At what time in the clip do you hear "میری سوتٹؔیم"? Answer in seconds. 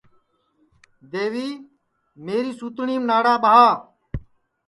2.25-3.01